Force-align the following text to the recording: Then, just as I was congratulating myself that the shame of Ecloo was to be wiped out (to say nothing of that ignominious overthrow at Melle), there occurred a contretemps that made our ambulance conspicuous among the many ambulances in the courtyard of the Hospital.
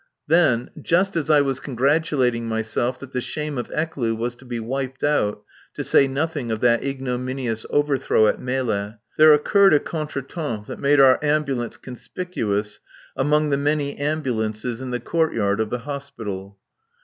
Then, 0.25 0.71
just 0.81 1.15
as 1.15 1.29
I 1.29 1.41
was 1.41 1.59
congratulating 1.59 2.47
myself 2.47 2.99
that 2.99 3.11
the 3.13 3.21
shame 3.21 3.59
of 3.59 3.69
Ecloo 3.69 4.15
was 4.15 4.35
to 4.37 4.45
be 4.45 4.59
wiped 4.59 5.03
out 5.03 5.43
(to 5.75 5.83
say 5.83 6.07
nothing 6.07 6.49
of 6.51 6.59
that 6.61 6.83
ignominious 6.83 7.67
overthrow 7.69 8.25
at 8.25 8.41
Melle), 8.41 8.95
there 9.19 9.31
occurred 9.31 9.75
a 9.75 9.79
contretemps 9.79 10.65
that 10.65 10.79
made 10.79 10.99
our 10.99 11.19
ambulance 11.23 11.77
conspicuous 11.77 12.79
among 13.15 13.51
the 13.51 13.57
many 13.57 13.95
ambulances 13.95 14.81
in 14.81 14.89
the 14.89 14.99
courtyard 14.99 15.59
of 15.59 15.69
the 15.69 15.77
Hospital. 15.85 16.57